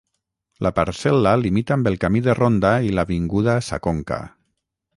La 0.67 0.71
parcel·la 0.77 1.33
limita 1.41 1.75
amb 1.75 1.89
el 1.91 1.99
camí 2.05 2.23
de 2.29 2.35
ronda 2.39 2.71
i 2.89 2.95
l'avinguda 2.95 3.59
Sa 3.69 3.83
Conca. 3.89 4.19